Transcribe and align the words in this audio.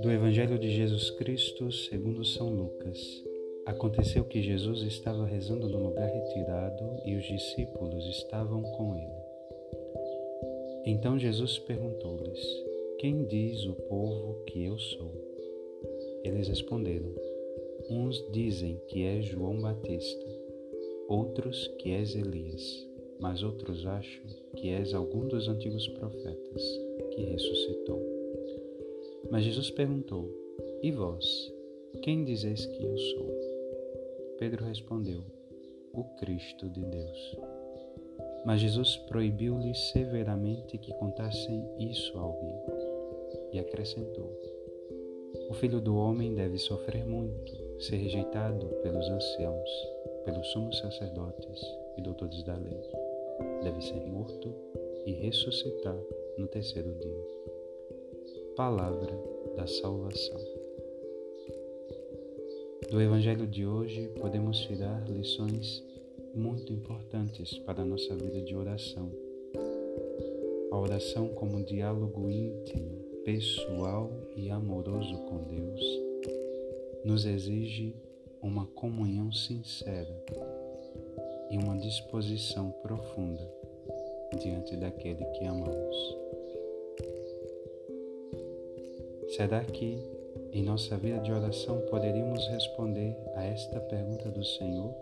Do 0.00 0.10
Evangelho 0.10 0.58
de 0.58 0.70
Jesus 0.70 1.10
Cristo, 1.12 1.72
segundo 1.72 2.24
São 2.24 2.50
Lucas. 2.50 3.24
Aconteceu 3.64 4.24
que 4.24 4.42
Jesus 4.42 4.82
estava 4.82 5.24
rezando 5.24 5.68
num 5.68 5.82
lugar 5.84 6.10
retirado 6.10 7.00
e 7.06 7.16
os 7.16 7.24
discípulos 7.24 8.04
estavam 8.06 8.62
com 8.62 8.94
ele. 8.96 9.22
Então 10.84 11.18
Jesus 11.18 11.58
perguntou-lhes: 11.60 12.44
Quem 12.98 13.24
diz 13.24 13.64
o 13.64 13.72
povo 13.74 14.44
que 14.44 14.64
eu 14.64 14.78
sou? 14.78 15.12
Eles 16.22 16.48
responderam: 16.48 17.14
Uns 17.88 18.22
dizem 18.30 18.78
que 18.88 19.04
é 19.04 19.22
João 19.22 19.58
Batista, 19.58 20.26
outros 21.08 21.68
que 21.78 21.92
és 21.92 22.14
Elias, 22.14 22.91
mas 23.22 23.44
outros 23.44 23.86
acham 23.86 24.24
que 24.56 24.70
és 24.70 24.92
algum 24.92 25.28
dos 25.28 25.48
antigos 25.48 25.86
profetas 25.90 26.62
que 27.14 27.22
ressuscitou. 27.22 28.02
Mas 29.30 29.44
Jesus 29.44 29.70
perguntou: 29.70 30.28
E 30.82 30.90
vós, 30.90 31.24
quem 32.02 32.24
dizeis 32.24 32.66
que 32.66 32.84
eu 32.84 32.98
sou? 32.98 33.30
Pedro 34.38 34.64
respondeu: 34.64 35.20
O 35.94 36.02
Cristo 36.16 36.68
de 36.68 36.84
Deus. 36.84 37.36
Mas 38.44 38.60
Jesus 38.60 38.96
proibiu-lhes 38.96 39.78
severamente 39.92 40.76
que 40.76 40.92
contassem 40.94 41.64
isso 41.78 42.18
a 42.18 42.22
alguém 42.22 42.60
e 43.52 43.60
acrescentou: 43.60 44.36
O 45.48 45.54
filho 45.54 45.80
do 45.80 45.94
homem 45.94 46.34
deve 46.34 46.58
sofrer 46.58 47.06
muito 47.06 47.52
ser 47.80 47.98
rejeitado 47.98 48.66
pelos 48.82 49.08
anciãos, 49.08 49.70
pelos 50.24 50.48
sumos 50.48 50.76
sacerdotes 50.78 51.62
e 51.96 52.02
doutores 52.02 52.42
da 52.42 52.56
lei. 52.56 53.01
Deve 53.62 53.80
ser 53.80 54.04
morto 54.06 54.52
e 55.06 55.12
ressuscitar 55.12 55.96
no 56.36 56.46
terceiro 56.48 56.92
dia. 56.94 57.26
Palavra 58.56 59.12
da 59.56 59.66
salvação. 59.66 60.40
Do 62.90 63.00
Evangelho 63.00 63.46
de 63.46 63.64
hoje 63.64 64.08
podemos 64.20 64.58
tirar 64.60 65.08
lições 65.08 65.82
muito 66.34 66.72
importantes 66.72 67.56
para 67.58 67.82
a 67.82 67.84
nossa 67.84 68.14
vida 68.16 68.40
de 68.40 68.54
oração. 68.56 69.10
A 70.70 70.78
oração 70.78 71.28
como 71.28 71.64
diálogo 71.64 72.28
íntimo, 72.28 72.98
pessoal 73.24 74.10
e 74.36 74.50
amoroso 74.50 75.16
com 75.28 75.38
Deus 75.44 75.80
nos 77.04 77.24
exige 77.24 77.94
uma 78.42 78.66
comunhão 78.66 79.32
sincera 79.32 80.24
e 81.52 81.58
uma 81.58 81.76
disposição 81.76 82.70
profunda 82.82 83.46
diante 84.38 84.74
daquele 84.74 85.22
que 85.26 85.44
amamos. 85.44 86.16
Será 89.36 89.62
que 89.62 89.98
em 90.50 90.62
nossa 90.62 90.96
vida 90.96 91.18
de 91.18 91.30
oração 91.30 91.78
poderíamos 91.90 92.48
responder 92.48 93.14
a 93.34 93.44
esta 93.44 93.78
pergunta 93.80 94.30
do 94.30 94.42
Senhor? 94.42 94.94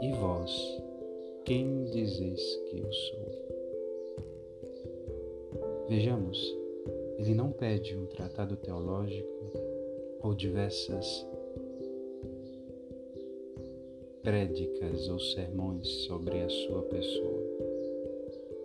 E 0.00 0.12
vós, 0.12 0.80
quem 1.44 1.86
dizeis 1.86 2.40
que 2.70 2.78
eu 2.78 2.92
sou? 2.92 3.46
Vejamos, 5.88 6.38
ele 7.18 7.34
não 7.34 7.50
pede 7.50 7.96
um 7.96 8.06
tratado 8.06 8.56
teológico 8.56 9.52
ou 10.22 10.34
diversas 10.34 11.26
prédicas 14.26 15.08
ou 15.08 15.20
sermões 15.20 15.86
sobre 16.04 16.42
a 16.42 16.48
sua 16.48 16.82
pessoa. 16.82 17.44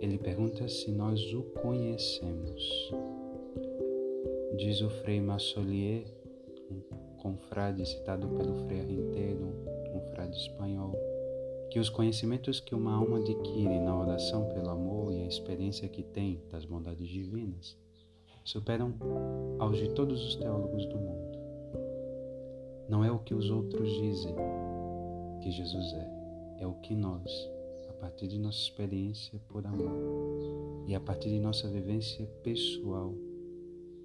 Ele 0.00 0.16
pergunta 0.16 0.66
se 0.66 0.90
nós 0.90 1.20
o 1.34 1.42
conhecemos. 1.42 2.90
Diz 4.56 4.80
o 4.80 4.88
Frei 4.88 5.20
Massolier, 5.20 6.06
um 6.70 6.80
confrade 7.18 7.86
citado 7.86 8.28
pelo 8.28 8.64
Frei 8.64 8.80
Arrinteiro, 8.80 9.52
um 9.94 10.00
frade 10.14 10.38
espanhol, 10.38 10.94
que 11.70 11.78
os 11.78 11.90
conhecimentos 11.90 12.58
que 12.58 12.74
uma 12.74 12.94
alma 12.94 13.18
adquire 13.18 13.78
na 13.78 14.00
oração 14.00 14.48
pelo 14.54 14.70
amor 14.70 15.12
e 15.12 15.20
a 15.20 15.26
experiência 15.26 15.86
que 15.86 16.02
tem 16.02 16.40
das 16.50 16.64
bondades 16.64 17.06
divinas 17.06 17.76
superam 18.42 18.94
aos 19.58 19.76
de 19.76 19.90
todos 19.90 20.24
os 20.24 20.34
teólogos 20.34 20.86
do 20.86 20.96
mundo. 20.96 21.38
Não 22.88 23.04
é 23.04 23.12
o 23.12 23.18
que 23.18 23.34
os 23.34 23.50
outros 23.50 23.90
dizem 23.90 24.34
que 25.42 25.50
Jesus 25.50 25.92
é, 25.92 26.62
é 26.62 26.66
o 26.66 26.74
que 26.74 26.94
nós, 26.94 27.28
a 27.88 27.92
partir 27.94 28.28
de 28.28 28.38
nossa 28.38 28.58
experiência 28.58 29.40
por 29.48 29.66
amor 29.66 30.84
e 30.86 30.94
a 30.94 31.00
partir 31.00 31.30
de 31.30 31.40
nossa 31.40 31.68
vivência 31.68 32.24
pessoal 32.44 33.12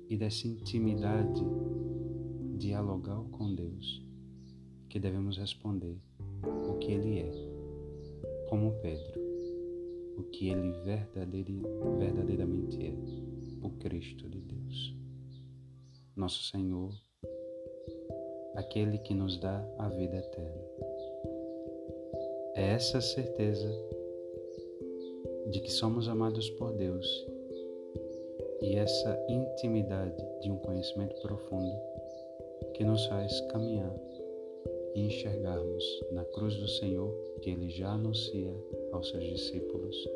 e 0.09 0.17
dessa 0.17 0.47
intimidade 0.47 1.43
dialogal 2.57 3.25
com 3.31 3.53
Deus, 3.53 4.03
que 4.89 4.99
devemos 4.99 5.37
responder 5.37 6.01
o 6.67 6.73
que 6.79 6.91
Ele 6.91 7.19
é, 7.19 7.31
como 8.49 8.71
Pedro, 8.81 9.21
o 10.17 10.23
que 10.23 10.49
Ele 10.49 10.73
verdadeiramente 11.99 12.83
é, 12.83 12.95
o 13.61 13.69
Cristo 13.77 14.27
de 14.27 14.39
Deus. 14.39 14.95
Nosso 16.15 16.43
Senhor 16.45 16.91
aquele 18.57 18.97
que 18.97 19.13
nos 19.13 19.37
dá 19.37 19.63
a 19.77 19.87
vida 19.87 20.17
eterna. 20.17 20.86
É 22.57 22.69
essa 22.73 22.99
certeza 22.99 23.69
de 25.51 25.59
que 25.59 25.71
somos 25.71 26.09
amados 26.09 26.49
por 26.49 26.73
Deus 26.73 27.27
e 28.63 28.73
essa 28.73 29.25
intimidade 29.29 30.17
de 30.41 30.49
um 30.49 30.57
conhecimento 30.57 31.15
profundo 31.21 31.71
que 32.73 32.83
nos 32.83 33.05
faz 33.05 33.39
caminhar 33.51 33.95
e 34.95 35.01
enxergarmos 35.01 36.03
na 36.11 36.25
cruz 36.25 36.55
do 36.55 36.67
Senhor 36.67 37.13
que 37.43 37.51
Ele 37.51 37.69
já 37.69 37.91
anuncia 37.91 38.51
aos 38.91 39.07
seus 39.07 39.23
discípulos 39.23 40.09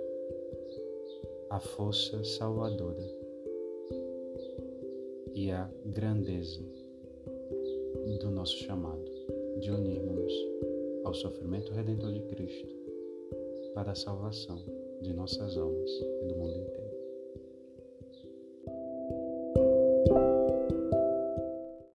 a 1.51 1.59
força 1.59 2.23
salvadora 2.23 3.07
e 5.35 5.51
a 5.51 5.69
grandeza 5.85 6.59
do 8.19 8.31
nosso 8.31 8.57
chamado 8.57 9.05
de 9.59 9.69
unirmos 9.69 10.33
ao 11.03 11.13
sofrimento 11.13 11.73
redentor 11.73 12.11
de 12.13 12.21
Cristo 12.23 12.67
para 13.73 13.91
a 13.91 13.95
salvação 13.95 14.63
de 15.01 15.13
nossas 15.13 15.57
almas 15.57 15.89
e 16.21 16.27
do 16.27 16.35
mundo 16.35 16.57
inteiro. 16.57 16.80